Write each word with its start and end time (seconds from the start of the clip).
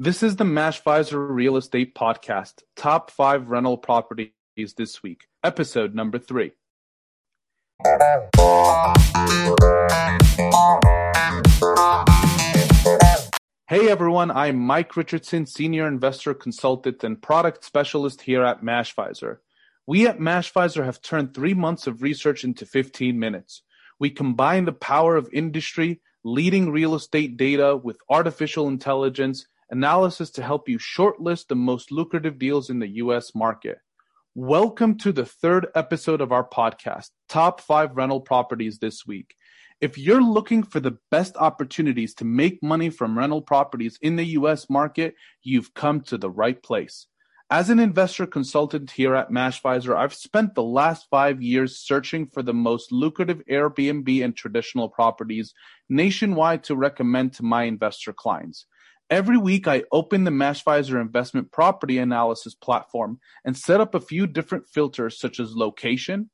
This 0.00 0.22
is 0.22 0.36
the 0.36 0.44
Mashvisor 0.44 1.28
Real 1.28 1.56
Estate 1.56 1.92
Podcast, 1.92 2.62
Top 2.76 3.10
5 3.10 3.50
Rental 3.50 3.76
Properties 3.76 4.30
This 4.76 5.02
Week, 5.02 5.24
episode 5.42 5.92
number 5.92 6.20
3. 6.20 6.52
Hey 13.66 13.88
everyone, 13.88 14.30
I'm 14.30 14.60
Mike 14.60 14.96
Richardson, 14.96 15.46
Senior 15.46 15.88
Investor 15.88 16.32
Consultant 16.32 17.02
and 17.02 17.20
Product 17.20 17.64
Specialist 17.64 18.22
here 18.22 18.44
at 18.44 18.62
Mashvisor. 18.62 19.38
We 19.84 20.06
at 20.06 20.20
Mashvisor 20.20 20.84
have 20.84 21.02
turned 21.02 21.34
three 21.34 21.54
months 21.54 21.88
of 21.88 22.02
research 22.02 22.44
into 22.44 22.64
15 22.66 23.18
minutes. 23.18 23.62
We 23.98 24.10
combine 24.10 24.64
the 24.64 24.72
power 24.72 25.16
of 25.16 25.28
industry, 25.32 26.00
leading 26.22 26.70
real 26.70 26.94
estate 26.94 27.36
data 27.36 27.76
with 27.76 27.98
artificial 28.08 28.68
intelligence, 28.68 29.44
analysis 29.70 30.30
to 30.30 30.42
help 30.42 30.68
you 30.68 30.78
shortlist 30.78 31.48
the 31.48 31.56
most 31.56 31.92
lucrative 31.92 32.38
deals 32.38 32.70
in 32.70 32.78
the 32.78 32.88
US 33.02 33.34
market. 33.34 33.78
Welcome 34.34 34.96
to 34.98 35.12
the 35.12 35.26
third 35.26 35.66
episode 35.74 36.20
of 36.20 36.32
our 36.32 36.48
podcast, 36.48 37.10
Top 37.28 37.60
5 37.60 37.96
Rental 37.96 38.20
Properties 38.20 38.78
This 38.78 39.06
Week. 39.06 39.34
If 39.80 39.98
you're 39.98 40.22
looking 40.22 40.62
for 40.62 40.80
the 40.80 40.98
best 41.10 41.36
opportunities 41.36 42.14
to 42.14 42.24
make 42.24 42.62
money 42.62 42.88
from 42.88 43.18
rental 43.18 43.42
properties 43.42 43.98
in 44.00 44.16
the 44.16 44.24
US 44.38 44.70
market, 44.70 45.14
you've 45.42 45.74
come 45.74 46.00
to 46.02 46.16
the 46.16 46.30
right 46.30 46.60
place. 46.62 47.06
As 47.50 47.70
an 47.70 47.78
investor 47.78 48.26
consultant 48.26 48.90
here 48.90 49.14
at 49.14 49.30
Mashvisor, 49.30 49.96
I've 49.96 50.14
spent 50.14 50.54
the 50.54 50.62
last 50.62 51.06
five 51.10 51.42
years 51.42 51.78
searching 51.78 52.26
for 52.26 52.42
the 52.42 52.52
most 52.52 52.92
lucrative 52.92 53.42
Airbnb 53.50 54.22
and 54.24 54.36
traditional 54.36 54.88
properties 54.88 55.54
nationwide 55.88 56.64
to 56.64 56.76
recommend 56.76 57.34
to 57.34 57.42
my 57.42 57.64
investor 57.64 58.12
clients. 58.12 58.66
Every 59.10 59.38
week, 59.38 59.66
I 59.66 59.84
open 59.90 60.24
the 60.24 60.30
Mashvisor 60.30 61.00
investment 61.00 61.50
property 61.50 61.96
analysis 61.96 62.54
platform 62.54 63.20
and 63.44 63.56
set 63.56 63.80
up 63.80 63.94
a 63.94 64.00
few 64.00 64.26
different 64.26 64.68
filters 64.68 65.18
such 65.18 65.40
as 65.40 65.56
location, 65.56 66.28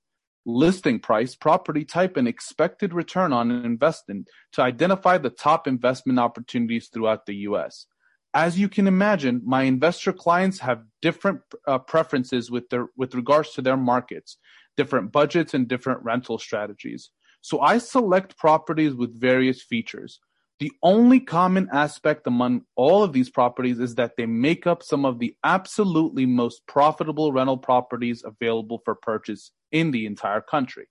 listing 0.44 0.98
price, 0.98 1.36
property 1.36 1.84
type, 1.84 2.16
and 2.16 2.26
expected 2.26 2.92
return 2.92 3.32
on 3.32 3.50
investment 3.50 4.28
to 4.52 4.62
identify 4.62 5.18
the 5.18 5.30
top 5.30 5.68
investment 5.68 6.18
opportunities 6.18 6.88
throughout 6.88 7.26
the 7.26 7.36
US. 7.48 7.86
As 8.34 8.58
you 8.58 8.68
can 8.68 8.88
imagine, 8.88 9.40
my 9.44 9.62
investor 9.62 10.12
clients 10.12 10.58
have 10.58 10.82
different 11.00 11.42
uh, 11.68 11.78
preferences 11.78 12.50
with 12.50 12.68
their 12.70 12.88
with 12.96 13.14
regards 13.14 13.52
to 13.52 13.62
their 13.62 13.77
markets, 13.77 14.36
different 14.77 15.12
budgets 15.12 15.54
and 15.54 15.68
different 15.68 16.02
rental 16.02 16.38
strategies. 16.38 17.10
So 17.40 17.60
I 17.60 17.78
select 17.78 18.36
properties 18.36 18.94
with 18.94 19.20
various 19.20 19.62
features. 19.62 20.18
The 20.60 20.72
only 20.83 21.19
common 21.19 21.69
aspect 21.72 22.27
among 22.27 22.62
all 22.77 23.02
of 23.02 23.12
these 23.12 23.28
properties 23.28 23.80
is 23.80 23.97
that 23.97 24.16
they 24.16 24.27
make 24.27 24.66
up 24.66 24.83
some 24.83 25.05
of 25.05 25.19
the 25.19 25.36
absolutely 25.42 26.27
most 26.27 26.66
profitable 26.66 27.33
rental 27.33 27.58
properties 27.58 28.22
available 28.24 28.80
for 28.84 28.94
purchase 28.94 29.50
in 29.72 29.91
the 29.91 30.06
entire 30.06 30.41
country. 30.41 30.86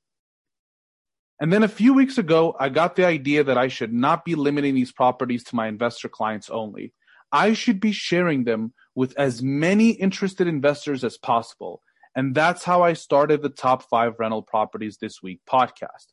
And 1.39 1.51
then 1.51 1.63
a 1.63 1.69
few 1.69 1.93
weeks 1.93 2.17
ago, 2.17 2.55
I 2.59 2.69
got 2.69 2.95
the 2.95 3.05
idea 3.05 3.43
that 3.43 3.57
I 3.57 3.69
should 3.69 3.93
not 3.93 4.25
be 4.25 4.35
limiting 4.35 4.75
these 4.75 4.91
properties 4.91 5.43
to 5.45 5.55
my 5.55 5.67
investor 5.67 6.09
clients 6.09 6.49
only. 6.49 6.93
I 7.31 7.53
should 7.53 7.79
be 7.79 7.91
sharing 7.91 8.43
them 8.43 8.73
with 8.95 9.17
as 9.17 9.41
many 9.41 9.91
interested 9.91 10.47
investors 10.47 11.03
as 11.03 11.17
possible. 11.17 11.81
And 12.15 12.35
that's 12.35 12.63
how 12.63 12.83
I 12.83 12.93
started 12.93 13.41
the 13.41 13.49
Top 13.49 13.89
5 13.89 14.19
Rental 14.19 14.43
Properties 14.43 14.97
This 14.97 15.23
Week 15.23 15.39
podcast. 15.49 16.07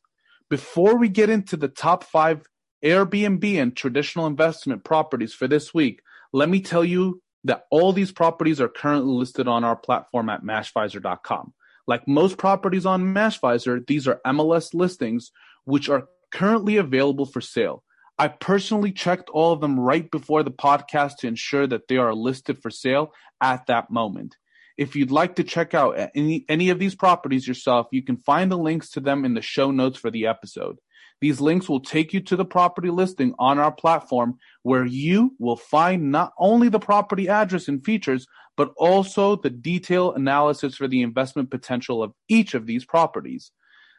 Before 0.49 0.97
we 0.97 1.07
get 1.07 1.29
into 1.29 1.55
the 1.55 1.69
top 1.69 2.03
five 2.03 2.41
Airbnb 2.83 3.61
and 3.61 3.75
traditional 3.75 4.27
investment 4.27 4.83
properties 4.83 5.33
for 5.33 5.47
this 5.47 5.73
week, 5.73 6.01
let 6.33 6.49
me 6.49 6.61
tell 6.61 6.83
you 6.83 7.21
that 7.43 7.65
all 7.71 7.93
these 7.93 8.11
properties 8.11 8.61
are 8.61 8.69
currently 8.69 9.13
listed 9.13 9.47
on 9.47 9.63
our 9.63 9.75
platform 9.75 10.29
at 10.29 10.43
mashvisor.com. 10.43 11.53
Like 11.87 12.07
most 12.07 12.37
properties 12.37 12.85
on 12.85 13.13
Mashvisor, 13.13 13.85
these 13.85 14.07
are 14.07 14.21
MLS 14.25 14.73
listings 14.73 15.31
which 15.65 15.89
are 15.89 16.07
currently 16.31 16.77
available 16.77 17.25
for 17.25 17.41
sale. 17.41 17.83
I 18.17 18.27
personally 18.27 18.91
checked 18.91 19.29
all 19.29 19.51
of 19.51 19.61
them 19.61 19.79
right 19.79 20.09
before 20.09 20.43
the 20.43 20.51
podcast 20.51 21.17
to 21.17 21.27
ensure 21.27 21.65
that 21.67 21.87
they 21.87 21.97
are 21.97 22.13
listed 22.13 22.61
for 22.61 22.69
sale 22.69 23.13
at 23.41 23.65
that 23.65 23.89
moment. 23.89 24.37
If 24.77 24.95
you'd 24.95 25.11
like 25.11 25.35
to 25.35 25.43
check 25.43 25.73
out 25.73 25.97
any, 26.15 26.45
any 26.47 26.69
of 26.69 26.79
these 26.79 26.95
properties 26.95 27.47
yourself, 27.47 27.87
you 27.91 28.03
can 28.03 28.17
find 28.17 28.51
the 28.51 28.57
links 28.57 28.91
to 28.91 28.99
them 28.99 29.25
in 29.25 29.33
the 29.33 29.41
show 29.41 29.71
notes 29.71 29.97
for 29.97 30.11
the 30.11 30.27
episode. 30.27 30.77
These 31.21 31.39
links 31.39 31.69
will 31.69 31.79
take 31.79 32.13
you 32.13 32.19
to 32.21 32.35
the 32.35 32.45
property 32.45 32.89
listing 32.89 33.35
on 33.37 33.59
our 33.59 33.71
platform 33.71 34.39
where 34.63 34.85
you 34.85 35.35
will 35.37 35.55
find 35.55 36.11
not 36.11 36.33
only 36.37 36.67
the 36.67 36.79
property 36.79 37.29
address 37.29 37.67
and 37.67 37.85
features, 37.85 38.25
but 38.57 38.73
also 38.75 39.35
the 39.35 39.51
detailed 39.51 40.17
analysis 40.17 40.75
for 40.75 40.87
the 40.87 41.03
investment 41.03 41.51
potential 41.51 42.01
of 42.01 42.13
each 42.27 42.55
of 42.55 42.65
these 42.65 42.85
properties. 42.85 43.51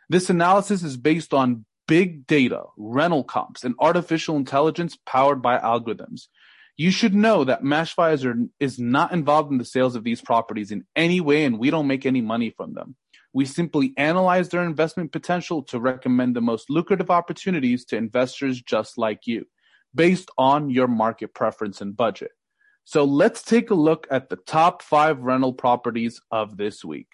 This 0.09 0.31
analysis 0.31 0.83
is 0.83 0.97
based 0.97 1.33
on 1.33 1.65
big 1.87 2.27
data, 2.27 2.65
rental 2.77 3.25
comps, 3.25 3.65
and 3.65 3.75
artificial 3.79 4.37
intelligence 4.37 4.99
powered 5.07 5.41
by 5.41 5.59
algorithms. 5.59 6.27
You 6.77 6.91
should 6.91 7.15
know 7.15 7.45
that 7.45 7.63
Mashvisor 7.63 8.49
is 8.59 8.79
not 8.79 9.13
involved 9.13 9.53
in 9.53 9.59
the 9.59 9.65
sales 9.65 9.95
of 9.95 10.05
these 10.05 10.21
properties 10.21 10.71
in 10.71 10.85
any 10.97 11.21
way, 11.21 11.45
and 11.45 11.59
we 11.59 11.71
don't 11.71 11.87
make 11.87 12.05
any 12.05 12.21
money 12.21 12.51
from 12.51 12.75
them. 12.75 12.97
We 13.33 13.45
simply 13.47 13.95
analyze 13.97 14.49
their 14.51 14.65
investment 14.65 15.13
potential 15.13 15.63
to 15.65 15.81
recommend 15.81 16.37
the 16.37 16.41
most 16.41 16.69
lucrative 16.69 17.11
opportunities 17.11 17.85
to 17.87 17.97
investors 17.97 18.61
just 18.61 18.99
like 18.99 19.27
you, 19.27 19.47
based 19.95 20.31
on 20.37 20.71
your 20.71 20.89
market 20.89 21.35
preference 21.35 21.81
and 21.81 21.97
budget. 21.97 22.33
So 22.85 23.05
let's 23.05 23.43
take 23.43 23.71
a 23.71 23.75
look 23.75 24.07
at 24.11 24.29
the 24.29 24.37
top 24.37 24.83
five 24.83 25.21
rental 25.21 25.53
properties 25.53 26.21
of 26.31 26.57
this 26.57 26.85
week. 26.85 27.09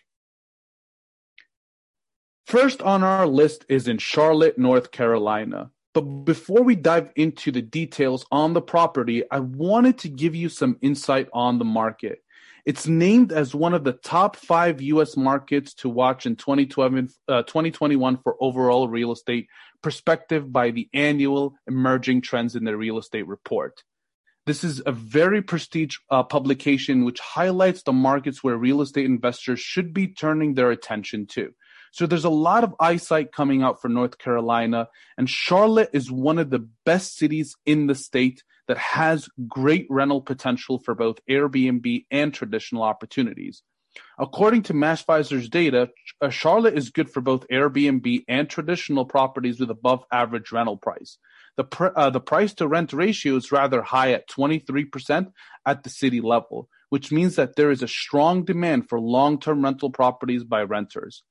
First 2.47 2.81
on 2.81 3.05
our 3.05 3.27
list 3.27 3.67
is 3.69 3.89
in 3.89 3.99
Charlotte, 3.99 4.59
North 4.59 4.91
Carolina. 4.91 5.71
But 5.93 6.25
before 6.25 6.63
we 6.63 6.77
dive 6.77 7.11
into 7.17 7.51
the 7.53 7.61
details 7.63 8.25
on 8.31 8.55
the 8.55 8.63
property, 8.63 9.23
I 9.31 9.41
wanted 9.41 9.99
to 9.99 10.09
give 10.09 10.35
you 10.35 10.49
some 10.49 10.79
insight 10.81 11.29
on 11.33 11.59
the 11.59 11.65
market. 11.65 12.23
It's 12.69 12.87
named 12.87 13.33
as 13.33 13.55
one 13.55 13.73
of 13.73 13.83
the 13.83 13.95
top 13.95 14.37
five 14.37 14.83
U.S. 14.83 15.17
markets 15.17 15.73
to 15.77 15.89
watch 15.89 16.27
in 16.27 16.37
2020, 16.37 17.09
uh, 17.27 17.43
2021 17.45 18.19
for 18.19 18.37
overall 18.43 18.89
real 18.89 19.11
estate 19.11 19.49
perspective 19.83 20.53
by 20.53 20.71
the 20.71 20.87
annual 20.93 21.55
Emerging 21.67 22.21
Trends 22.21 22.57
in 22.57 22.65
the 22.65 22.77
Real 22.77 22.99
Estate 22.99 23.27
Report. 23.27 23.83
This 24.45 24.65
is 24.65 24.83
a 24.85 24.93
very 24.93 25.41
prestigious 25.41 25.99
uh, 26.11 26.25
publication 26.25 27.07
which 27.07 27.21
highlights 27.21 27.85
the 27.85 27.95
markets 27.95 28.45
where 28.45 28.59
real 28.59 28.83
estate 28.83 29.07
investors 29.07 29.61
should 29.61 29.95
be 29.95 30.09
turning 30.09 30.53
their 30.53 30.71
attention 30.71 31.27
to. 31.29 31.55
So 31.93 32.07
there's 32.07 32.25
a 32.25 32.31
lot 32.31 32.65
of 32.65 32.75
eyesight 32.81 33.33
coming 33.33 33.63
out 33.63 33.81
for 33.81 33.89
North 33.89 34.19
Carolina, 34.19 34.89
and 35.17 35.29
Charlotte 35.29 35.91
is 35.93 36.11
one 36.11 36.39
of 36.39 36.51
the 36.51 36.69
best 36.85 37.17
cities 37.17 37.55
in 37.67 37.87
the 37.87 37.95
state 37.95 38.43
that 38.69 38.79
has 38.79 39.29
great 39.49 39.87
rental 39.89 40.21
potential 40.21 40.79
for 40.79 40.95
both 40.95 41.19
Airbnb 41.29 42.05
and 42.11 42.33
traditional 42.33 42.83
opportunities. 42.83 43.63
According 44.19 44.65
to 44.65 44.75
Mashvisor's 44.75 45.49
data, 45.49 45.91
uh, 46.21 46.29
Charlotte 46.29 46.77
is 46.77 46.91
good 46.91 47.11
for 47.11 47.21
both 47.21 47.49
Airbnb 47.49 48.25
and 48.29 48.49
traditional 48.49 49.05
properties 49.05 49.59
with 49.59 49.71
above 49.71 50.05
average 50.13 50.53
rental 50.53 50.77
price. 50.77 51.19
The, 51.57 51.65
pr- 51.65 51.97
uh, 51.97 52.11
the 52.11 52.21
price 52.21 52.55
to 52.55 52.69
rent 52.69 52.93
ratio 52.93 53.37
is 53.37 53.51
rather 53.51 53.83
high 53.83 54.13
at 54.13 54.29
23% 54.29 55.33
at 55.67 55.83
the 55.83 55.91
city 55.91 56.21
level, 56.21 56.69
which 56.91 57.11
means 57.11 57.37
that 57.37 57.57
there 57.57 57.71
is 57.71 57.83
a 57.83 57.89
strong 57.89 58.45
demand 58.45 58.89
for 58.89 59.01
long 59.01 59.41
term 59.41 59.65
rental 59.65 59.91
properties 59.91 60.45
by 60.45 60.63
renters. 60.63 61.25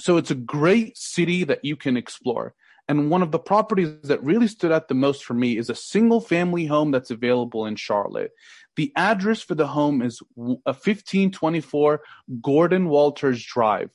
So 0.00 0.16
it's 0.16 0.30
a 0.30 0.34
great 0.34 0.96
city 0.96 1.44
that 1.44 1.62
you 1.64 1.76
can 1.76 1.96
explore. 1.96 2.54
And 2.88 3.10
one 3.10 3.22
of 3.22 3.30
the 3.30 3.38
properties 3.38 3.94
that 4.04 4.24
really 4.24 4.48
stood 4.48 4.72
out 4.72 4.88
the 4.88 4.94
most 4.94 5.24
for 5.24 5.34
me 5.34 5.56
is 5.56 5.70
a 5.70 5.76
single 5.76 6.20
family 6.20 6.66
home 6.66 6.90
that's 6.90 7.12
available 7.12 7.66
in 7.66 7.76
Charlotte. 7.76 8.32
The 8.76 8.92
address 8.96 9.42
for 9.42 9.54
the 9.54 9.68
home 9.68 10.02
is 10.02 10.20
a 10.36 10.72
1524 10.72 12.00
Gordon 12.42 12.88
Walters 12.88 13.44
Drive. 13.44 13.92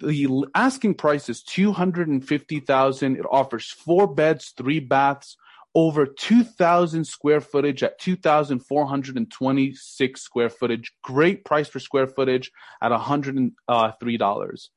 The 0.00 0.44
asking 0.54 0.96
price 0.96 1.30
is 1.30 1.42
250,000. 1.44 3.16
It 3.16 3.24
offers 3.30 3.70
four 3.70 4.06
beds, 4.06 4.52
three 4.54 4.80
baths, 4.80 5.38
over 5.74 6.04
2,000 6.06 7.06
square 7.06 7.40
footage 7.40 7.82
at 7.82 7.98
2,426 8.00 10.20
square 10.20 10.50
footage. 10.50 10.92
Great 11.02 11.44
price 11.44 11.68
per 11.68 11.78
square 11.78 12.06
footage 12.06 12.50
at 12.82 12.92
$103. 12.92 14.68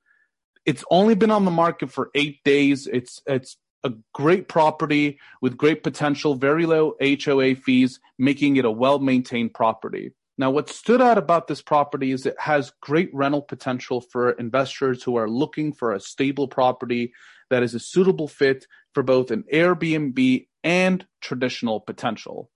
It's 0.65 0.83
only 0.91 1.15
been 1.15 1.31
on 1.31 1.45
the 1.45 1.51
market 1.51 1.91
for 1.91 2.11
eight 2.15 2.44
days. 2.44 2.88
It's 2.88 3.21
it's 3.25 3.57
a 3.83 3.94
great 4.13 4.47
property 4.47 5.19
with 5.41 5.57
great 5.57 5.83
potential, 5.83 6.35
very 6.35 6.65
low 6.65 6.95
HOA 7.01 7.56
fees, 7.56 8.00
making 8.17 8.56
it 8.57 8.65
a 8.65 8.71
well 8.71 9.00
maintained 9.00 9.53
property. 9.53 10.13
Now, 10.38 10.51
what 10.51 10.69
stood 10.69 11.01
out 11.01 11.17
about 11.17 11.47
this 11.47 11.61
property 11.61 12.11
is 12.11 12.25
it 12.25 12.39
has 12.39 12.71
great 12.81 13.09
rental 13.13 13.41
potential 13.41 14.00
for 14.00 14.31
investors 14.31 15.03
who 15.03 15.17
are 15.17 15.29
looking 15.29 15.73
for 15.73 15.94
a 15.94 16.00
stable 16.00 16.47
property 16.47 17.11
that 17.50 17.61
is 17.61 17.75
a 17.75 17.79
suitable 17.79 18.29
fit 18.29 18.65
for 18.94 19.03
both 19.03 19.31
an 19.31 19.44
Airbnb 19.51 20.47
and 20.63 21.06
traditional 21.19 21.81
potential. 21.81 22.50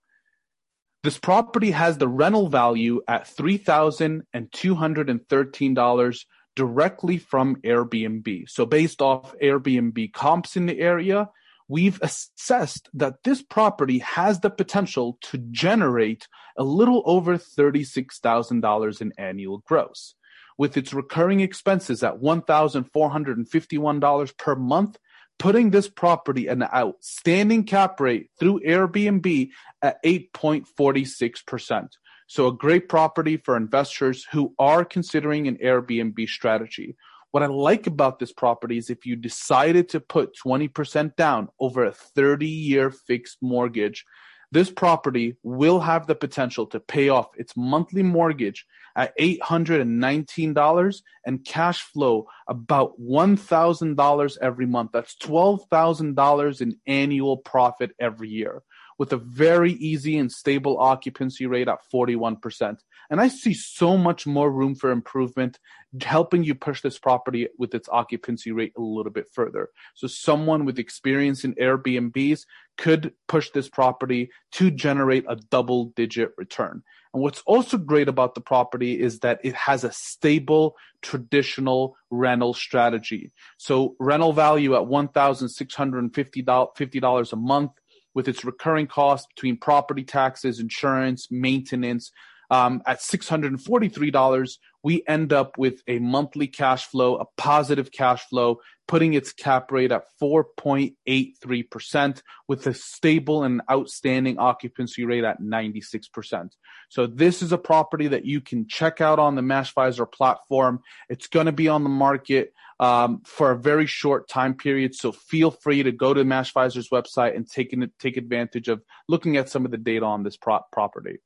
This 1.02 1.18
property 1.18 1.72
has 1.72 1.98
the 1.98 2.08
rental 2.08 2.48
value 2.48 3.02
at 3.06 3.24
$3,213 3.24 6.24
directly 6.56 7.18
from 7.18 7.56
Airbnb. 7.56 8.48
So 8.48 8.64
based 8.66 9.02
off 9.02 9.34
Airbnb 9.42 10.12
comps 10.12 10.56
in 10.56 10.66
the 10.66 10.80
area, 10.80 11.28
we've 11.68 12.00
assessed 12.02 12.88
that 12.94 13.22
this 13.24 13.42
property 13.42 13.98
has 13.98 14.40
the 14.40 14.50
potential 14.50 15.18
to 15.22 15.38
generate 15.38 16.28
a 16.56 16.64
little 16.64 17.02
over 17.06 17.38
$36,000 17.38 19.00
in 19.00 19.12
annual 19.18 19.58
gross. 19.58 20.14
With 20.56 20.76
its 20.76 20.94
recurring 20.94 21.40
expenses 21.40 22.04
at 22.04 22.20
$1,451 22.20 24.38
per 24.38 24.54
month, 24.54 24.96
putting 25.38 25.70
this 25.70 25.88
property 25.88 26.46
an 26.46 26.62
outstanding 26.62 27.64
cap 27.64 27.98
rate 27.98 28.30
through 28.38 28.60
Airbnb 28.60 29.50
at 29.82 30.00
8.46%. 30.04 31.88
So 32.26 32.48
a 32.48 32.56
great 32.56 32.88
property 32.88 33.36
for 33.36 33.56
investors 33.56 34.26
who 34.32 34.54
are 34.58 34.84
considering 34.84 35.46
an 35.46 35.56
Airbnb 35.56 36.28
strategy. 36.28 36.96
What 37.32 37.42
I 37.42 37.46
like 37.46 37.86
about 37.86 38.18
this 38.18 38.32
property 38.32 38.78
is 38.78 38.90
if 38.90 39.04
you 39.04 39.16
decided 39.16 39.88
to 39.90 40.00
put 40.00 40.36
20% 40.44 41.16
down 41.16 41.48
over 41.60 41.84
a 41.84 41.92
30 41.92 42.46
year 42.46 42.90
fixed 42.90 43.38
mortgage, 43.42 44.04
this 44.52 44.70
property 44.70 45.36
will 45.42 45.80
have 45.80 46.06
the 46.06 46.14
potential 46.14 46.66
to 46.68 46.78
pay 46.78 47.08
off 47.08 47.26
its 47.36 47.56
monthly 47.56 48.04
mortgage 48.04 48.64
at 48.96 49.16
$819 49.18 51.02
and 51.26 51.44
cash 51.44 51.82
flow 51.82 52.28
about 52.46 52.92
$1,000 53.00 54.38
every 54.40 54.66
month. 54.66 54.90
That's 54.92 55.16
$12,000 55.16 56.60
in 56.60 56.76
annual 56.86 57.38
profit 57.38 57.90
every 57.98 58.28
year 58.28 58.62
with 58.98 59.12
a 59.12 59.16
very 59.16 59.72
easy 59.72 60.18
and 60.18 60.30
stable 60.30 60.78
occupancy 60.78 61.46
rate 61.46 61.68
at 61.68 61.80
41%. 61.92 62.78
And 63.10 63.20
I 63.20 63.28
see 63.28 63.54
so 63.54 63.96
much 63.96 64.26
more 64.26 64.50
room 64.50 64.74
for 64.74 64.90
improvement, 64.90 65.58
helping 66.00 66.42
you 66.42 66.54
push 66.54 66.80
this 66.80 66.98
property 66.98 67.48
with 67.58 67.74
its 67.74 67.88
occupancy 67.90 68.52
rate 68.52 68.72
a 68.76 68.80
little 68.80 69.12
bit 69.12 69.28
further. 69.32 69.68
So 69.94 70.06
someone 70.06 70.64
with 70.64 70.78
experience 70.78 71.44
in 71.44 71.54
Airbnbs 71.54 72.46
could 72.76 73.12
push 73.28 73.50
this 73.50 73.68
property 73.68 74.30
to 74.52 74.70
generate 74.70 75.24
a 75.28 75.36
double 75.36 75.92
digit 75.96 76.32
return. 76.36 76.82
And 77.12 77.22
what's 77.22 77.42
also 77.46 77.76
great 77.78 78.08
about 78.08 78.34
the 78.34 78.40
property 78.40 79.00
is 79.00 79.20
that 79.20 79.38
it 79.44 79.54
has 79.54 79.84
a 79.84 79.92
stable 79.92 80.74
traditional 81.00 81.96
rental 82.10 82.54
strategy. 82.54 83.30
So 83.56 83.94
rental 84.00 84.32
value 84.32 84.74
at 84.74 84.82
$1,650 84.82 87.32
a 87.32 87.36
month 87.36 87.70
with 88.14 88.28
its 88.28 88.44
recurring 88.44 88.86
costs 88.86 89.26
between 89.26 89.56
property 89.56 90.04
taxes, 90.04 90.60
insurance, 90.60 91.28
maintenance. 91.30 92.12
Um, 92.50 92.82
at 92.86 93.00
$643, 93.00 94.58
we 94.82 95.02
end 95.08 95.32
up 95.32 95.56
with 95.56 95.82
a 95.88 95.98
monthly 95.98 96.46
cash 96.46 96.86
flow, 96.86 97.16
a 97.16 97.24
positive 97.38 97.90
cash 97.90 98.22
flow, 98.28 98.60
putting 98.86 99.14
its 99.14 99.32
cap 99.32 99.72
rate 99.72 99.90
at 99.90 100.04
4.83% 100.20 102.22
with 102.48 102.66
a 102.66 102.74
stable 102.74 103.44
and 103.44 103.62
outstanding 103.70 104.38
occupancy 104.38 105.06
rate 105.06 105.24
at 105.24 105.40
96%. 105.40 106.50
So 106.90 107.06
this 107.06 107.40
is 107.40 107.52
a 107.52 107.58
property 107.58 108.08
that 108.08 108.26
you 108.26 108.42
can 108.42 108.68
check 108.68 109.00
out 109.00 109.18
on 109.18 109.36
the 109.36 109.42
Mashvisor 109.42 110.12
platform. 110.12 110.80
It's 111.08 111.28
going 111.28 111.46
to 111.46 111.52
be 111.52 111.68
on 111.68 111.82
the 111.82 111.88
market 111.88 112.52
um, 112.78 113.22
for 113.24 113.52
a 113.52 113.58
very 113.58 113.86
short 113.86 114.28
time 114.28 114.54
period. 114.54 114.94
So 114.94 115.12
feel 115.12 115.50
free 115.50 115.82
to 115.82 115.92
go 115.92 116.12
to 116.12 116.24
Mashvisor's 116.24 116.90
website 116.90 117.36
and 117.36 117.48
take, 117.48 117.74
take 117.98 118.18
advantage 118.18 118.68
of 118.68 118.82
looking 119.08 119.38
at 119.38 119.48
some 119.48 119.64
of 119.64 119.70
the 119.70 119.78
data 119.78 120.04
on 120.04 120.24
this 120.24 120.36
pro- 120.36 120.60
property. 120.72 121.20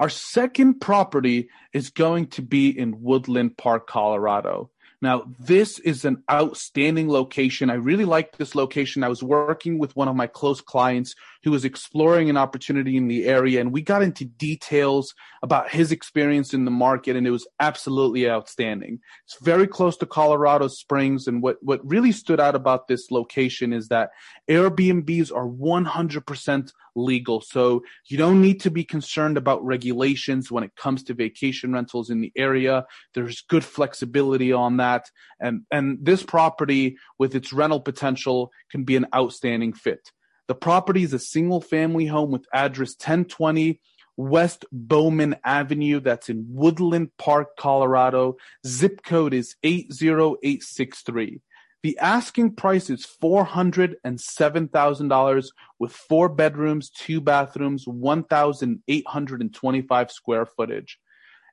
Our 0.00 0.08
second 0.08 0.80
property 0.80 1.50
is 1.74 1.90
going 1.90 2.28
to 2.28 2.42
be 2.42 2.70
in 2.70 3.02
Woodland 3.02 3.58
Park, 3.58 3.86
Colorado. 3.86 4.70
Now, 5.02 5.24
this 5.38 5.78
is 5.78 6.06
an 6.06 6.24
outstanding 6.30 7.10
location. 7.10 7.68
I 7.68 7.74
really 7.74 8.06
like 8.06 8.36
this 8.38 8.54
location. 8.54 9.04
I 9.04 9.08
was 9.08 9.22
working 9.22 9.78
with 9.78 9.94
one 9.96 10.08
of 10.08 10.16
my 10.16 10.26
close 10.26 10.62
clients 10.62 11.14
who 11.42 11.50
was 11.50 11.64
exploring 11.64 12.28
an 12.30 12.36
opportunity 12.36 12.96
in 12.96 13.08
the 13.08 13.26
area, 13.26 13.60
and 13.60 13.72
we 13.72 13.82
got 13.82 14.02
into 14.02 14.24
details 14.24 15.14
about 15.42 15.70
his 15.70 15.92
experience 15.92 16.52
in 16.52 16.64
the 16.64 16.70
market, 16.70 17.16
and 17.16 17.26
it 17.26 17.30
was 17.30 17.48
absolutely 17.58 18.28
outstanding. 18.28 19.00
It's 19.24 19.42
very 19.42 19.66
close 19.66 19.96
to 19.98 20.06
Colorado 20.06 20.68
Springs, 20.68 21.26
and 21.26 21.42
what, 21.42 21.56
what 21.62 21.80
really 21.84 22.12
stood 22.12 22.40
out 22.40 22.54
about 22.54 22.88
this 22.88 23.10
location 23.10 23.72
is 23.72 23.88
that 23.88 24.10
Airbnbs 24.48 25.32
are 25.34 25.46
100% 25.46 26.72
legal. 26.94 27.40
So 27.40 27.82
you 28.06 28.18
don't 28.18 28.40
need 28.40 28.60
to 28.60 28.70
be 28.70 28.84
concerned 28.84 29.36
about 29.36 29.64
regulations 29.64 30.50
when 30.50 30.64
it 30.64 30.76
comes 30.76 31.02
to 31.04 31.14
vacation 31.14 31.72
rentals 31.72 32.10
in 32.10 32.20
the 32.20 32.32
area. 32.36 32.84
There's 33.14 33.42
good 33.42 33.64
flexibility 33.64 34.52
on 34.52 34.78
that. 34.78 35.10
And, 35.40 35.62
and 35.70 35.98
this 36.00 36.22
property 36.22 36.96
with 37.18 37.34
its 37.34 37.52
rental 37.52 37.80
potential 37.80 38.52
can 38.70 38.84
be 38.84 38.96
an 38.96 39.06
outstanding 39.14 39.72
fit. 39.72 40.10
The 40.50 40.54
property 40.56 41.04
is 41.04 41.12
a 41.12 41.20
single 41.20 41.60
family 41.60 42.06
home 42.06 42.32
with 42.32 42.44
address 42.52 42.96
1020 42.98 43.80
West 44.16 44.64
Bowman 44.72 45.36
Avenue. 45.44 46.00
That's 46.00 46.28
in 46.28 46.44
Woodland 46.48 47.16
Park, 47.18 47.56
Colorado. 47.56 48.36
Zip 48.66 49.04
code 49.04 49.32
is 49.32 49.54
80863. 49.62 51.40
The 51.84 51.98
asking 51.98 52.56
price 52.56 52.90
is 52.90 53.06
$407,000 53.22 55.46
with 55.78 55.92
four 55.92 56.28
bedrooms, 56.28 56.90
two 56.90 57.20
bathrooms, 57.20 57.86
1,825 57.86 60.10
square 60.10 60.46
footage. 60.46 60.98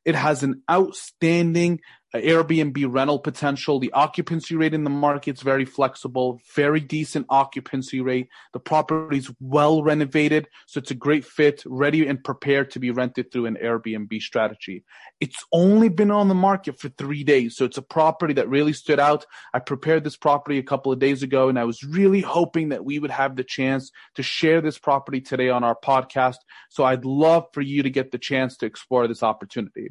It 0.05 0.15
has 0.15 0.41
an 0.41 0.63
outstanding 0.71 1.81
Uh, 2.17 2.21
Airbnb 2.21 2.85
rental 2.89 3.19
potential. 3.19 3.79
The 3.79 3.91
occupancy 3.91 4.55
rate 4.55 4.73
in 4.73 4.83
the 4.83 4.89
market 4.89 5.35
is 5.35 5.41
very 5.41 5.65
flexible, 5.65 6.41
very 6.55 6.79
decent 6.79 7.27
occupancy 7.29 8.01
rate. 8.01 8.27
The 8.53 8.59
property 8.59 9.17
is 9.17 9.31
well 9.39 9.83
renovated, 9.83 10.47
so 10.65 10.79
it's 10.79 10.89
a 10.89 10.95
great 10.95 11.25
fit, 11.25 11.61
ready 11.65 12.07
and 12.07 12.23
prepared 12.23 12.71
to 12.71 12.79
be 12.79 12.89
rented 12.89 13.31
through 13.31 13.45
an 13.45 13.57
Airbnb 13.61 14.19
strategy. 14.21 14.83
It's 15.19 15.45
only 15.51 15.89
been 15.89 16.09
on 16.09 16.27
the 16.27 16.33
market 16.33 16.79
for 16.79 16.89
three 16.89 17.23
days, 17.23 17.55
so 17.55 17.65
it's 17.65 17.77
a 17.77 17.83
property 17.83 18.33
that 18.35 18.49
really 18.49 18.73
stood 18.73 18.99
out. 18.99 19.25
I 19.53 19.59
prepared 19.59 20.03
this 20.03 20.17
property 20.17 20.57
a 20.57 20.63
couple 20.63 20.91
of 20.91 20.99
days 20.99 21.21
ago, 21.21 21.49
and 21.49 21.59
I 21.59 21.65
was 21.65 21.83
really 21.83 22.21
hoping 22.21 22.69
that 22.69 22.83
we 22.83 22.97
would 22.97 23.11
have 23.11 23.35
the 23.35 23.43
chance 23.43 23.91
to 24.15 24.23
share 24.23 24.61
this 24.61 24.79
property 24.79 25.21
today 25.21 25.49
on 25.49 25.63
our 25.63 25.77
podcast. 25.83 26.37
So 26.69 26.83
I'd 26.83 27.05
love 27.05 27.45
for 27.53 27.61
you 27.61 27.83
to 27.83 27.89
get 27.91 28.11
the 28.11 28.17
chance 28.17 28.57
to 28.57 28.65
explore 28.65 29.07
this 29.07 29.21
opportunity. 29.21 29.89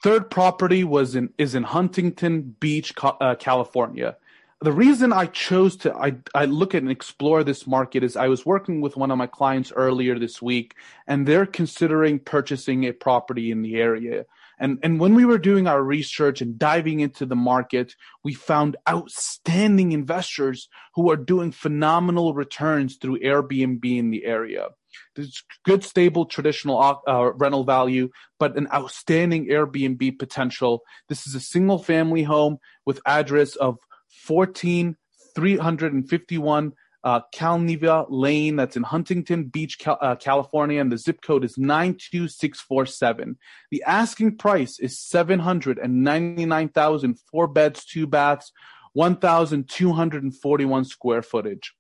Third 0.02 0.30
property 0.30 0.82
was 0.84 1.14
in 1.14 1.30
is 1.36 1.54
in 1.54 1.62
Huntington 1.62 2.56
Beach, 2.58 2.94
uh, 3.02 3.34
California 3.34 4.16
the 4.62 4.72
reason 4.72 5.12
I 5.12 5.26
chose 5.26 5.76
to 5.78 5.94
I, 5.94 6.16
I 6.34 6.44
look 6.44 6.74
at 6.74 6.82
and 6.82 6.90
explore 6.90 7.42
this 7.42 7.66
market 7.66 8.04
is 8.04 8.16
I 8.16 8.28
was 8.28 8.44
working 8.44 8.82
with 8.82 8.96
one 8.96 9.10
of 9.10 9.16
my 9.16 9.26
clients 9.26 9.72
earlier 9.72 10.18
this 10.18 10.42
week 10.42 10.74
and 11.06 11.26
they're 11.26 11.46
considering 11.46 12.18
purchasing 12.18 12.84
a 12.84 12.92
property 12.92 13.50
in 13.50 13.62
the 13.62 13.76
area. 13.76 14.26
And 14.58 14.78
and 14.82 15.00
when 15.00 15.14
we 15.14 15.24
were 15.24 15.38
doing 15.38 15.66
our 15.66 15.82
research 15.82 16.42
and 16.42 16.58
diving 16.58 17.00
into 17.00 17.24
the 17.24 17.36
market, 17.36 17.94
we 18.22 18.34
found 18.34 18.76
outstanding 18.86 19.92
investors 19.92 20.68
who 20.94 21.10
are 21.10 21.16
doing 21.16 21.52
phenomenal 21.52 22.34
returns 22.34 22.96
through 22.96 23.20
Airbnb 23.20 23.82
in 23.84 24.10
the 24.10 24.26
area. 24.26 24.68
There's 25.16 25.42
good, 25.64 25.84
stable, 25.84 26.26
traditional 26.26 27.00
uh, 27.06 27.32
rental 27.32 27.64
value, 27.64 28.10
but 28.38 28.56
an 28.56 28.68
outstanding 28.72 29.46
Airbnb 29.46 30.18
potential. 30.18 30.82
This 31.08 31.26
is 31.26 31.34
a 31.34 31.40
single 31.40 31.78
family 31.78 32.24
home 32.24 32.58
with 32.84 33.00
address 33.06 33.56
of 33.56 33.78
14351 34.26 36.72
uh, 37.02 37.20
Calneva 37.34 38.04
Lane. 38.08 38.56
That's 38.56 38.76
in 38.76 38.82
Huntington 38.82 39.44
Beach, 39.44 39.78
Cal- 39.78 39.96
uh, 40.00 40.16
California, 40.16 40.80
and 40.80 40.92
the 40.92 40.98
zip 40.98 41.22
code 41.22 41.44
is 41.44 41.56
92647. 41.56 43.38
The 43.70 43.82
asking 43.86 44.36
price 44.36 44.78
is 44.78 44.98
799,000, 44.98 47.18
four 47.30 47.46
beds, 47.46 47.84
two 47.84 48.06
baths, 48.06 48.52
1,241 48.92 50.84
square 50.84 51.22
footage. 51.22 51.74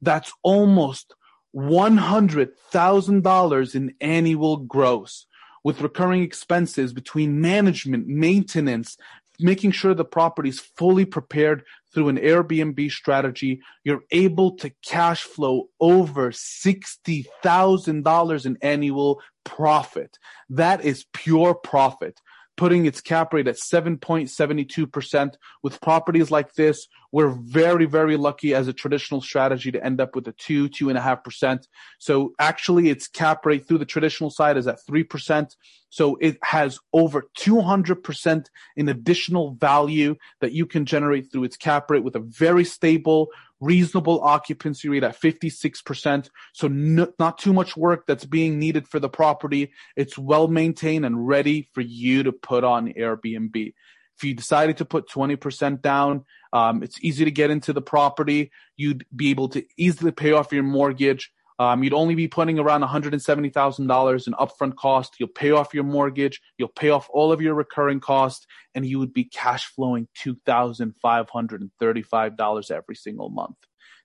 That's 0.00 0.32
almost 0.42 1.14
$100,000 1.54 3.74
in 3.74 3.94
annual 4.00 4.56
gross 4.56 5.26
with 5.64 5.80
recurring 5.80 6.22
expenses 6.22 6.92
between 6.92 7.40
management, 7.40 8.08
maintenance, 8.08 8.96
making 9.42 9.72
sure 9.72 9.92
the 9.94 10.04
property 10.04 10.48
is 10.48 10.60
fully 10.60 11.04
prepared 11.04 11.64
through 11.92 12.08
an 12.08 12.16
Airbnb 12.18 12.90
strategy, 12.90 13.60
you're 13.84 14.04
able 14.10 14.56
to 14.56 14.72
cash 14.84 15.22
flow 15.22 15.68
over 15.80 16.30
$60,000 16.30 18.46
in 18.46 18.58
annual 18.62 19.20
profit. 19.44 20.18
That 20.48 20.82
is 20.84 21.04
pure 21.12 21.54
profit 21.54 22.18
putting 22.56 22.86
its 22.86 23.00
cap 23.00 23.32
rate 23.32 23.48
at 23.48 23.56
7.72%. 23.56 25.34
With 25.62 25.80
properties 25.80 26.30
like 26.30 26.52
this, 26.54 26.86
we're 27.12 27.28
very, 27.28 27.84
very 27.84 28.16
lucky 28.16 28.54
as 28.54 28.66
a 28.66 28.72
traditional 28.72 29.20
strategy 29.20 29.70
to 29.70 29.84
end 29.84 30.00
up 30.00 30.16
with 30.16 30.26
a 30.26 30.32
two, 30.32 30.68
two 30.68 30.88
and 30.88 30.96
a 30.96 31.02
half 31.02 31.22
percent. 31.22 31.68
So 31.98 32.32
actually 32.38 32.88
its 32.88 33.06
cap 33.06 33.44
rate 33.44 33.68
through 33.68 33.78
the 33.78 33.84
traditional 33.84 34.30
side 34.30 34.56
is 34.56 34.66
at 34.66 34.78
3%. 34.88 35.54
So 35.90 36.16
it 36.22 36.38
has 36.42 36.80
over 36.94 37.28
200% 37.38 38.46
in 38.76 38.88
additional 38.88 39.52
value 39.52 40.16
that 40.40 40.52
you 40.52 40.64
can 40.64 40.86
generate 40.86 41.30
through 41.30 41.44
its 41.44 41.58
cap 41.58 41.90
rate 41.90 42.02
with 42.02 42.16
a 42.16 42.20
very 42.20 42.64
stable, 42.64 43.28
reasonable 43.60 44.22
occupancy 44.22 44.88
rate 44.88 45.04
at 45.04 45.20
56%. 45.20 46.30
So 46.54 46.68
not 46.68 47.36
too 47.36 47.52
much 47.52 47.76
work 47.76 48.06
that's 48.06 48.24
being 48.24 48.58
needed 48.58 48.88
for 48.88 48.98
the 48.98 49.10
property. 49.10 49.72
It's 49.96 50.16
well 50.16 50.48
maintained 50.48 51.04
and 51.04 51.28
ready 51.28 51.68
for 51.74 51.82
you 51.82 52.22
to 52.22 52.32
put 52.32 52.64
on 52.64 52.94
Airbnb. 52.94 53.74
If 54.22 54.28
you 54.28 54.34
decided 54.34 54.76
to 54.76 54.84
put 54.84 55.08
20% 55.08 55.82
down, 55.82 56.24
um, 56.52 56.84
it's 56.84 57.02
easy 57.02 57.24
to 57.24 57.32
get 57.32 57.50
into 57.50 57.72
the 57.72 57.82
property. 57.82 58.52
You'd 58.76 59.04
be 59.14 59.30
able 59.30 59.48
to 59.48 59.64
easily 59.76 60.12
pay 60.12 60.30
off 60.30 60.52
your 60.52 60.62
mortgage. 60.62 61.32
Um, 61.58 61.82
you'd 61.82 61.92
only 61.92 62.14
be 62.14 62.28
putting 62.28 62.60
around 62.60 62.82
$170,000 62.82 64.26
in 64.28 64.34
upfront 64.34 64.76
cost. 64.76 65.16
You'll 65.18 65.28
pay 65.28 65.50
off 65.50 65.74
your 65.74 65.82
mortgage. 65.82 66.40
You'll 66.56 66.68
pay 66.68 66.90
off 66.90 67.08
all 67.12 67.32
of 67.32 67.40
your 67.40 67.54
recurring 67.54 67.98
costs 67.98 68.46
and 68.76 68.86
you 68.86 69.00
would 69.00 69.12
be 69.12 69.24
cash 69.24 69.66
flowing 69.66 70.06
$2,535 70.24 72.70
every 72.70 72.94
single 72.94 73.28
month. 73.28 73.56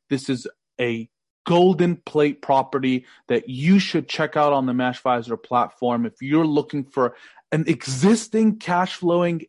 This 0.10 0.30
is 0.30 0.48
a 0.82 1.08
golden 1.46 1.98
plate 1.98 2.42
property 2.42 3.06
that 3.28 3.50
you 3.50 3.78
should 3.78 4.10
check 4.10 4.36
out 4.36 4.52
on 4.52 4.66
the 4.66 4.74
Mashvisor 4.74 5.40
platform 5.42 6.08
if 6.08 6.14
you're 6.22 6.44
looking 6.44 6.86
for 6.86 7.16
an 7.52 7.66
existing 7.68 8.58
cash 8.58 8.96
flowing 8.96 9.44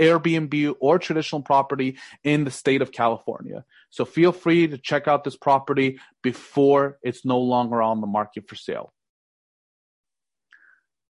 Airbnb 0.00 0.74
or 0.80 0.98
traditional 0.98 1.42
property 1.42 1.98
in 2.24 2.44
the 2.44 2.50
state 2.50 2.82
of 2.82 2.92
California. 2.92 3.64
So 3.90 4.04
feel 4.04 4.32
free 4.32 4.66
to 4.68 4.78
check 4.78 5.08
out 5.08 5.24
this 5.24 5.36
property 5.36 5.98
before 6.22 6.98
it's 7.02 7.24
no 7.24 7.38
longer 7.38 7.82
on 7.82 8.00
the 8.00 8.06
market 8.06 8.48
for 8.48 8.56
sale. 8.56 8.92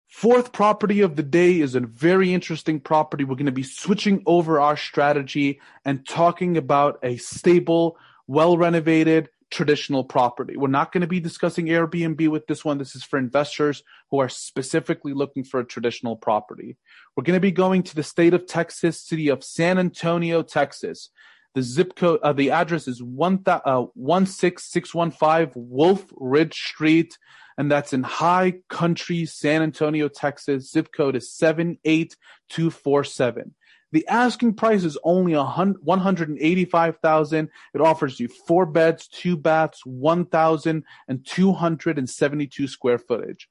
Fourth 0.09 0.51
property 0.51 1.01
of 1.01 1.15
the 1.15 1.23
day 1.23 1.59
is 1.59 1.75
a 1.75 1.81
very 1.81 2.33
interesting 2.33 2.79
property. 2.79 3.23
We're 3.23 3.35
going 3.35 3.45
to 3.45 3.51
be 3.51 3.63
switching 3.63 4.23
over 4.25 4.59
our 4.59 4.75
strategy 4.75 5.61
and 5.85 6.05
talking 6.05 6.57
about 6.57 6.97
a 7.03 7.17
stable, 7.17 7.95
well 8.25 8.57
renovated, 8.57 9.29
traditional 9.51 10.03
property. 10.03 10.57
We're 10.57 10.67
not 10.67 10.91
going 10.91 11.01
to 11.01 11.07
be 11.07 11.19
discussing 11.19 11.67
Airbnb 11.67 12.27
with 12.29 12.47
this 12.47 12.63
one. 12.63 12.77
This 12.77 12.95
is 12.95 13.03
for 13.03 13.17
investors 13.17 13.83
who 14.11 14.19
are 14.19 14.29
specifically 14.29 15.13
looking 15.13 15.43
for 15.43 15.59
a 15.59 15.65
traditional 15.65 16.15
property. 16.15 16.77
We're 17.15 17.23
going 17.23 17.37
to 17.37 17.41
be 17.41 17.51
going 17.51 17.83
to 17.83 17.95
the 17.95 18.03
state 18.03 18.33
of 18.33 18.45
Texas, 18.45 19.01
city 19.01 19.29
of 19.29 19.43
San 19.43 19.79
Antonio, 19.79 20.43
Texas. 20.43 21.09
The 21.55 21.63
zip 21.63 21.95
code, 21.95 22.19
uh, 22.21 22.33
the 22.33 22.51
address 22.51 22.87
is 22.87 23.01
one 23.01 23.41
uh, 23.47 23.85
16615 23.95 25.51
Wolf 25.55 26.05
Ridge 26.15 26.53
Street, 26.53 27.17
and 27.57 27.71
that's 27.71 27.91
in 27.91 28.03
High 28.03 28.59
Country, 28.69 29.25
San 29.25 29.63
Antonio, 29.63 30.09
Texas. 30.09 30.69
Zip 30.69 30.89
code 30.95 31.15
is 31.15 31.33
78247. 31.33 33.55
The 33.91 34.07
asking 34.07 34.53
price 34.53 34.83
is 34.83 34.97
only 35.03 35.35
one 35.35 35.99
hundred 35.99 36.29
and 36.29 36.39
eighty-five 36.39 36.97
thousand. 36.97 37.49
It 37.73 37.81
offers 37.81 38.19
you 38.19 38.27
four 38.27 38.65
beds, 38.65 39.07
two 39.07 39.35
baths, 39.35 39.81
one 39.85 40.25
thousand 40.25 40.83
and 41.07 41.25
two 41.25 41.53
hundred 41.53 41.97
and 41.97 42.09
seventy-two 42.09 42.67
square 42.67 42.99
footage. 42.99 43.49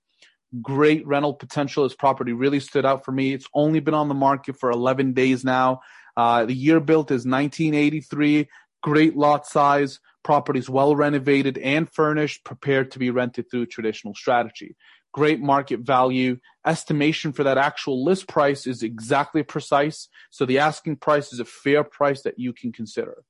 Great 0.63 1.07
rental 1.07 1.35
potential. 1.35 1.85
This 1.85 1.97
property 1.97 2.33
really 2.33 2.61
stood 2.61 2.87
out 2.87 3.05
for 3.05 3.13
me. 3.13 3.35
It's 3.35 3.49
only 3.53 3.81
been 3.81 3.95
on 3.95 4.09
the 4.09 4.15
market 4.15 4.59
for 4.59 4.71
eleven 4.71 5.13
days 5.13 5.45
now. 5.45 5.81
Uh, 6.17 6.45
the 6.45 6.55
year 6.55 6.81
built 6.81 7.11
is 7.11 7.25
1983. 7.25 8.49
Great 8.83 9.17
lot 9.17 9.47
size. 9.47 10.01
Properties 10.25 10.69
well 10.69 10.95
renovated 10.95 11.57
and 11.59 11.89
furnished, 11.89 12.45
prepared 12.45 12.91
to 12.91 12.99
be 12.99 13.11
rented 13.11 13.51
through 13.51 13.67
traditional 13.67 14.15
strategy 14.15 14.77
great 15.13 15.41
market 15.41 15.81
value. 15.81 16.39
Estimation 16.67 17.33
for 17.33 17.45
that 17.45 17.59
actual 17.59 18.05
list 18.05 18.29
price 18.29 18.67
is 18.67 18.83
exactly 18.83 19.43
precise. 19.43 20.09
So 20.31 20.47
the 20.47 20.59
asking 20.59 20.97
price 20.97 21.33
is 21.33 21.41
a 21.41 21.45
fair 21.45 21.83
price 21.83 22.23
that 22.23 22.39
you 22.39 22.53
can 22.53 22.73
consider. 22.73 23.25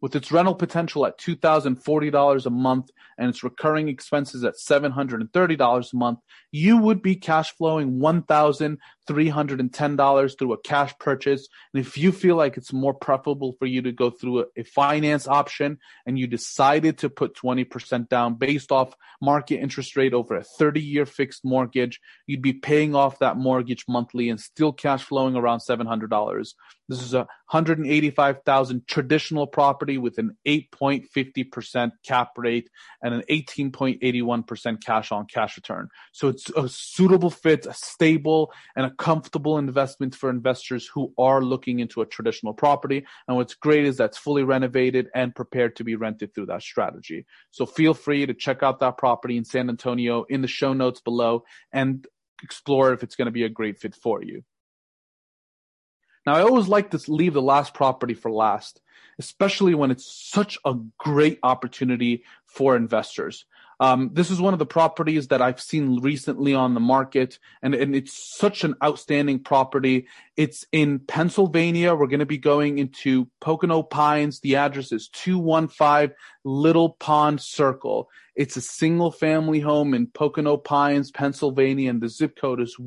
With 0.00 0.14
its 0.14 0.30
rental 0.30 0.54
potential 0.54 1.06
at 1.06 1.18
$2,040 1.18 2.46
a 2.46 2.50
month 2.50 2.90
and 3.18 3.28
its 3.28 3.42
recurring 3.42 3.88
expenses 3.88 4.44
at 4.44 4.54
$730 4.54 5.92
a 5.92 5.96
month, 5.96 6.20
you 6.52 6.76
would 6.76 7.02
be 7.02 7.16
cash 7.16 7.52
flowing 7.56 7.98
$1,310 7.98 10.38
through 10.38 10.52
a 10.52 10.58
cash 10.58 10.96
purchase. 11.00 11.48
And 11.74 11.84
if 11.84 11.98
you 11.98 12.12
feel 12.12 12.36
like 12.36 12.56
it's 12.56 12.72
more 12.72 12.94
preferable 12.94 13.56
for 13.58 13.66
you 13.66 13.82
to 13.82 13.90
go 13.90 14.10
through 14.10 14.42
a, 14.42 14.44
a 14.58 14.62
finance 14.62 15.26
option 15.26 15.78
and 16.06 16.16
you 16.16 16.28
decided 16.28 16.98
to 16.98 17.10
put 17.10 17.34
20% 17.34 18.08
down 18.08 18.36
based 18.36 18.70
off 18.70 18.94
market 19.20 19.58
interest 19.58 19.96
rate 19.96 20.14
over 20.14 20.36
a 20.36 20.44
30 20.44 20.80
year 20.80 21.06
fixed 21.06 21.44
mortgage, 21.44 21.98
you'd 22.26 22.40
be 22.40 22.52
paying 22.52 22.94
off 22.94 23.18
that 23.18 23.36
mortgage 23.36 23.84
monthly 23.88 24.30
and 24.30 24.40
still 24.40 24.72
cash 24.72 25.02
flowing 25.02 25.34
around 25.34 25.58
$700. 25.58 26.52
This 26.88 27.02
is 27.02 27.12
a 27.12 27.28
185,000 27.50 28.86
traditional 28.86 29.46
property 29.46 29.98
with 29.98 30.16
an 30.16 30.36
8.50% 30.46 31.92
cap 32.04 32.30
rate 32.38 32.70
and 33.02 33.12
an 33.12 33.22
18.81% 33.30 34.82
cash 34.82 35.12
on 35.12 35.26
cash 35.26 35.56
return. 35.58 35.88
So 36.12 36.28
it's 36.28 36.48
a 36.50 36.66
suitable 36.68 37.30
fit, 37.30 37.66
a 37.66 37.74
stable 37.74 38.52
and 38.74 38.86
a 38.86 38.90
comfortable 38.90 39.58
investment 39.58 40.14
for 40.14 40.30
investors 40.30 40.86
who 40.86 41.12
are 41.18 41.42
looking 41.42 41.80
into 41.80 42.00
a 42.00 42.06
traditional 42.06 42.54
property. 42.54 43.04
And 43.26 43.36
what's 43.36 43.54
great 43.54 43.84
is 43.84 43.98
that's 43.98 44.16
fully 44.16 44.42
renovated 44.42 45.08
and 45.14 45.34
prepared 45.34 45.76
to 45.76 45.84
be 45.84 45.94
rented 45.96 46.34
through 46.34 46.46
that 46.46 46.62
strategy. 46.62 47.26
So 47.50 47.66
feel 47.66 47.92
free 47.92 48.24
to 48.24 48.32
check 48.32 48.62
out 48.62 48.80
that 48.80 48.96
property 48.96 49.36
in 49.36 49.44
San 49.44 49.68
Antonio 49.68 50.24
in 50.24 50.40
the 50.40 50.48
show 50.48 50.72
notes 50.72 51.00
below 51.00 51.44
and 51.70 52.06
explore 52.42 52.92
if 52.94 53.02
it's 53.02 53.16
going 53.16 53.26
to 53.26 53.32
be 53.32 53.44
a 53.44 53.48
great 53.48 53.78
fit 53.78 53.94
for 53.94 54.22
you. 54.22 54.42
Now, 56.28 56.34
I 56.34 56.42
always 56.42 56.68
like 56.68 56.90
to 56.90 57.00
leave 57.10 57.32
the 57.32 57.40
last 57.40 57.72
property 57.72 58.12
for 58.12 58.30
last, 58.30 58.82
especially 59.18 59.74
when 59.74 59.90
it's 59.90 60.04
such 60.04 60.58
a 60.62 60.74
great 60.98 61.38
opportunity 61.42 62.22
for 62.44 62.76
investors. 62.76 63.46
Um, 63.80 64.10
this 64.12 64.30
is 64.30 64.38
one 64.38 64.52
of 64.52 64.58
the 64.58 64.66
properties 64.66 65.28
that 65.28 65.40
I've 65.40 65.58
seen 65.58 66.02
recently 66.02 66.52
on 66.52 66.74
the 66.74 66.80
market, 66.80 67.38
and, 67.62 67.74
and 67.74 67.96
it's 67.96 68.12
such 68.12 68.62
an 68.62 68.74
outstanding 68.84 69.38
property. 69.38 70.06
It's 70.36 70.66
in 70.70 70.98
Pennsylvania. 70.98 71.94
We're 71.94 72.08
going 72.08 72.20
to 72.20 72.26
be 72.26 72.36
going 72.36 72.78
into 72.78 73.30
Pocono 73.40 73.82
Pines. 73.82 74.40
The 74.40 74.56
address 74.56 74.92
is 74.92 75.08
215 75.08 76.14
Little 76.44 76.90
Pond 76.90 77.40
Circle. 77.40 78.10
It's 78.36 78.58
a 78.58 78.60
single 78.60 79.12
family 79.12 79.60
home 79.60 79.94
in 79.94 80.08
Pocono 80.08 80.58
Pines, 80.58 81.10
Pennsylvania, 81.10 81.88
and 81.88 82.02
the 82.02 82.10
zip 82.10 82.38
code 82.38 82.60
is 82.60 82.78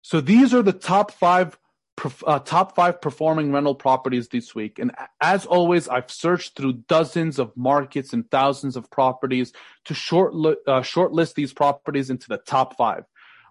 So 0.00 0.22
these 0.22 0.54
are 0.54 0.62
the 0.62 0.72
top 0.72 1.10
five 1.10 1.58
uh, 2.26 2.38
top 2.40 2.74
five 2.74 3.00
performing 3.00 3.52
rental 3.52 3.74
properties 3.74 4.28
this 4.28 4.54
week. 4.54 4.78
And 4.78 4.92
as 5.20 5.46
always, 5.46 5.88
I've 5.88 6.10
searched 6.10 6.56
through 6.56 6.84
dozens 6.88 7.38
of 7.38 7.56
markets 7.56 8.12
and 8.12 8.30
thousands 8.30 8.76
of 8.76 8.90
properties 8.90 9.52
to 9.86 9.94
short 9.94 10.34
li- 10.34 10.56
uh, 10.66 10.80
shortlist 10.80 11.34
these 11.34 11.52
properties 11.52 12.10
into 12.10 12.28
the 12.28 12.38
top 12.38 12.76
five. 12.76 13.04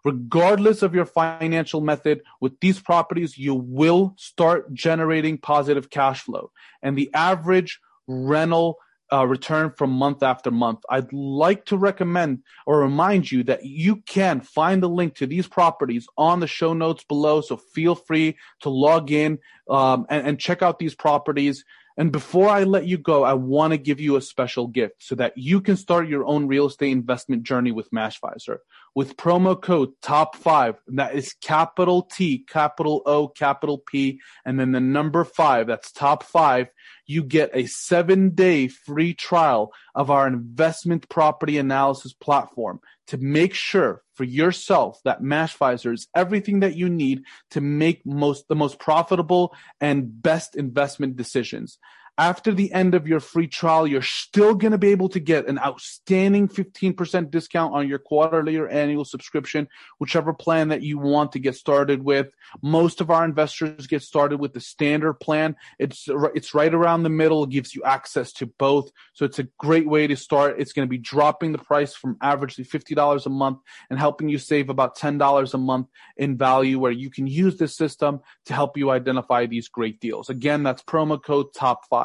Regardless 0.05 0.81
of 0.81 0.93
your 0.93 1.05
financial 1.05 1.79
method, 1.79 2.21
with 2.41 2.59
these 2.59 2.79
properties, 2.79 3.37
you 3.37 3.55
will 3.55 4.13
start 4.17 4.73
generating 4.73 5.37
positive 5.37 5.89
cash 5.89 6.21
flow. 6.21 6.51
And 6.81 6.97
the 6.97 7.13
average 7.13 7.79
rental 8.07 8.77
uh, 9.13 9.25
return 9.25 9.69
from 9.69 9.91
month 9.91 10.23
after 10.23 10.49
month. 10.49 10.79
I'd 10.89 11.13
like 11.13 11.65
to 11.65 11.77
recommend 11.77 12.41
or 12.65 12.79
remind 12.79 13.31
you 13.31 13.43
that 13.43 13.63
you 13.63 13.97
can 13.97 14.41
find 14.41 14.81
the 14.81 14.89
link 14.89 15.15
to 15.15 15.27
these 15.27 15.47
properties 15.47 16.07
on 16.17 16.39
the 16.39 16.47
show 16.47 16.73
notes 16.73 17.03
below. 17.03 17.41
So 17.41 17.57
feel 17.57 17.93
free 17.93 18.37
to 18.61 18.69
log 18.69 19.11
in 19.11 19.37
um, 19.69 20.07
and, 20.09 20.27
and 20.27 20.39
check 20.39 20.63
out 20.63 20.79
these 20.79 20.95
properties. 20.95 21.63
And 21.95 22.11
before 22.11 22.49
I 22.49 22.63
let 22.63 22.87
you 22.87 22.97
go, 22.97 23.23
I 23.23 23.33
want 23.35 23.71
to 23.71 23.77
give 23.77 23.99
you 23.99 24.15
a 24.15 24.21
special 24.21 24.65
gift 24.67 25.03
so 25.03 25.13
that 25.15 25.37
you 25.37 25.61
can 25.61 25.77
start 25.77 26.07
your 26.07 26.25
own 26.25 26.47
real 26.47 26.65
estate 26.65 26.91
investment 26.91 27.43
journey 27.43 27.71
with 27.71 27.91
Mashvisor. 27.91 28.57
With 28.95 29.15
promo 29.15 29.59
code 29.61 29.91
TOP5, 30.01 30.77
that 30.87 31.13
is 31.13 31.35
capital 31.39 32.01
T, 32.01 32.45
capital 32.49 33.03
O, 33.05 33.27
capital 33.27 33.77
P, 33.77 34.19
and 34.43 34.59
then 34.59 34.71
the 34.71 34.79
number 34.79 35.23
five, 35.23 35.67
that's 35.67 35.91
top 35.91 36.23
five, 36.23 36.67
you 37.05 37.23
get 37.23 37.51
a 37.53 37.65
seven 37.65 38.29
day 38.29 38.67
free 38.67 39.13
trial 39.13 39.73
of 39.95 40.09
our 40.09 40.27
investment 40.27 41.09
property 41.09 41.57
analysis 41.57 42.13
platform 42.13 42.79
to 43.07 43.17
make 43.17 43.53
sure 43.53 44.01
for 44.13 44.23
yourself 44.23 44.99
that 45.03 45.21
Mashvisor 45.21 45.93
is 45.93 46.07
everything 46.15 46.61
that 46.61 46.75
you 46.75 46.89
need 46.89 47.23
to 47.51 47.61
make 47.61 48.05
most 48.05 48.47
the 48.47 48.55
most 48.55 48.79
profitable 48.79 49.53
and 49.81 50.21
best 50.21 50.55
investment 50.55 51.15
decisions. 51.15 51.77
After 52.17 52.53
the 52.53 52.71
end 52.71 52.93
of 52.93 53.07
your 53.07 53.19
free 53.19 53.47
trial, 53.47 53.87
you're 53.87 54.01
still 54.01 54.53
going 54.53 54.71
to 54.71 54.77
be 54.77 54.91
able 54.91 55.09
to 55.09 55.19
get 55.19 55.47
an 55.47 55.57
outstanding 55.57 56.47
15% 56.47 57.31
discount 57.31 57.73
on 57.73 57.87
your 57.87 57.97
quarterly 57.97 58.55
or 58.55 58.67
annual 58.67 59.03
subscription, 59.03 59.67
whichever 59.97 60.31
plan 60.31 60.67
that 60.67 60.83
you 60.83 60.99
want 60.99 61.31
to 61.31 61.39
get 61.39 61.55
started 61.55 62.03
with. 62.03 62.27
Most 62.61 63.01
of 63.01 63.09
our 63.09 63.25
investors 63.25 63.87
get 63.87 64.03
started 64.03 64.39
with 64.39 64.53
the 64.53 64.59
standard 64.59 65.15
plan. 65.15 65.55
It's, 65.79 66.07
it's 66.35 66.53
right 66.53 66.73
around 66.73 67.01
the 67.01 67.09
middle. 67.09 67.45
It 67.45 67.49
gives 67.49 67.73
you 67.73 67.83
access 67.83 68.31
to 68.33 68.45
both. 68.45 68.91
So 69.13 69.25
it's 69.25 69.39
a 69.39 69.47
great 69.57 69.87
way 69.87 70.05
to 70.05 70.15
start. 70.15 70.59
It's 70.59 70.73
going 70.73 70.87
to 70.87 70.91
be 70.91 70.99
dropping 70.99 71.51
the 71.51 71.57
price 71.57 71.95
from 71.95 72.15
averagely 72.17 72.67
$50 72.67 73.25
a 73.25 73.29
month 73.29 73.57
and 73.89 73.97
helping 73.97 74.29
you 74.29 74.37
save 74.37 74.69
about 74.69 74.97
$10 74.97 75.53
a 75.53 75.57
month 75.57 75.87
in 76.17 76.37
value 76.37 76.77
where 76.77 76.91
you 76.91 77.09
can 77.09 77.25
use 77.25 77.57
this 77.57 77.75
system 77.75 78.19
to 78.45 78.53
help 78.53 78.77
you 78.77 78.91
identify 78.91 79.47
these 79.47 79.67
great 79.67 79.99
deals. 79.99 80.29
Again, 80.29 80.61
that's 80.61 80.83
promo 80.83 81.21
code 81.21 81.47
top 81.55 81.87
five. 81.89 82.02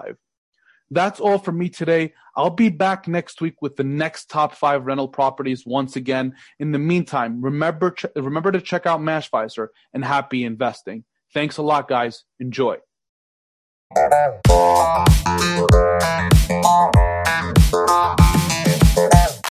That's 0.90 1.20
all 1.20 1.38
for 1.38 1.52
me 1.52 1.68
today. 1.68 2.14
I'll 2.36 2.50
be 2.50 2.68
back 2.68 3.08
next 3.08 3.40
week 3.40 3.60
with 3.60 3.76
the 3.76 3.84
next 3.84 4.30
top 4.30 4.54
five 4.54 4.86
rental 4.86 5.08
properties 5.08 5.66
once 5.66 5.96
again. 5.96 6.34
In 6.58 6.72
the 6.72 6.78
meantime, 6.78 7.42
remember 7.42 7.90
ch- 7.90 8.06
remember 8.16 8.52
to 8.52 8.60
check 8.60 8.86
out 8.86 9.00
Mashvisor 9.00 9.68
and 9.92 10.04
happy 10.04 10.44
investing. 10.44 11.04
Thanks 11.34 11.58
a 11.58 11.62
lot, 11.62 11.88
guys. 11.88 12.24
Enjoy. 12.40 12.76